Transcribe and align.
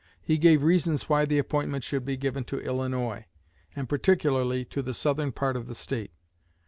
He 0.23 0.39
gave 0.39 0.63
reasons 0.63 1.07
why 1.09 1.25
the 1.25 1.37
appointment 1.37 1.83
should 1.83 2.05
be 2.05 2.17
given 2.17 2.43
to 2.45 2.59
Illinois, 2.59 3.25
and 3.75 3.87
particularly 3.87 4.65
to 4.65 4.81
the 4.81 4.95
southern 4.95 5.31
part 5.31 5.55
of 5.55 5.67
the 5.67 5.75
State. 5.75 6.11